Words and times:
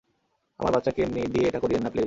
আমার 0.59 0.71
বাচ্চাকে 0.73 1.01
দিয়ে 1.33 1.47
এটা 1.47 1.59
করিয়েন 1.59 1.81
না, 1.83 1.89
প্লিজ। 1.89 1.99